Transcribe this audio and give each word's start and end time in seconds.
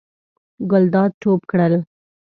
ګلداد 0.71 1.11
ټوپ 1.21 1.41
کړل. 1.51 1.73